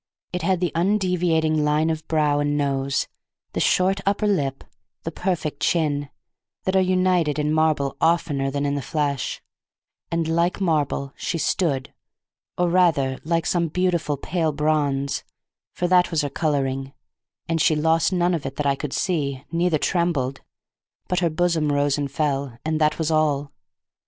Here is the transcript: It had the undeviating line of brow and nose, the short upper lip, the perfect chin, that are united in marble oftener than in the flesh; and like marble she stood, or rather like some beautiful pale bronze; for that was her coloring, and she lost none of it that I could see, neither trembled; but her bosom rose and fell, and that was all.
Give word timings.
It 0.33 0.41
had 0.41 0.61
the 0.61 0.71
undeviating 0.73 1.63
line 1.63 1.91
of 1.91 2.07
brow 2.07 2.39
and 2.39 2.57
nose, 2.57 3.07
the 3.53 3.59
short 3.59 4.01
upper 4.03 4.25
lip, 4.25 4.63
the 5.03 5.11
perfect 5.11 5.59
chin, 5.59 6.09
that 6.63 6.75
are 6.75 6.81
united 6.81 7.37
in 7.37 7.53
marble 7.53 7.95
oftener 8.01 8.49
than 8.49 8.65
in 8.65 8.73
the 8.73 8.81
flesh; 8.81 9.43
and 10.09 10.27
like 10.27 10.59
marble 10.59 11.13
she 11.15 11.37
stood, 11.37 11.93
or 12.57 12.67
rather 12.67 13.19
like 13.23 13.45
some 13.45 13.67
beautiful 13.67 14.17
pale 14.17 14.51
bronze; 14.51 15.23
for 15.71 15.87
that 15.87 16.09
was 16.09 16.23
her 16.23 16.31
coloring, 16.31 16.93
and 17.47 17.61
she 17.61 17.75
lost 17.75 18.11
none 18.11 18.33
of 18.33 18.43
it 18.43 18.55
that 18.55 18.65
I 18.65 18.73
could 18.73 18.93
see, 18.93 19.43
neither 19.51 19.77
trembled; 19.77 20.41
but 21.07 21.19
her 21.19 21.29
bosom 21.29 21.71
rose 21.71 21.99
and 21.99 22.09
fell, 22.11 22.57
and 22.65 22.81
that 22.81 22.97
was 22.97 23.11
all. 23.11 23.51